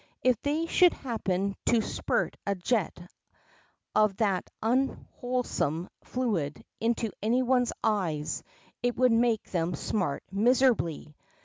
If 0.23 0.41
they 0.41 0.65
should 0.65 0.93
happen 0.93 1.55
to 1.67 1.79
spurt 1.79 2.35
a 2.47 2.55
jet 2.55 2.99
of 3.93 4.17
that 4.17 4.49
unwholesome 4.59 5.89
fluid 6.05 6.65
into 6.79 7.11
any 7.21 7.43
one's 7.43 7.71
eyes, 7.83 8.41
it 8.81 8.97
would 8.97 9.11
make 9.11 9.51
them 9.51 9.75
smart 9.75 10.23
miserably. 10.31 11.15